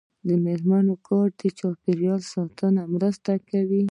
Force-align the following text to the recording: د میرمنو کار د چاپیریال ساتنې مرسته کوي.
د 0.27 0.29
میرمنو 0.45 0.95
کار 1.07 1.27
د 1.39 1.43
چاپیریال 1.59 2.21
ساتنې 2.33 2.83
مرسته 2.93 3.31
کوي. 3.49 3.83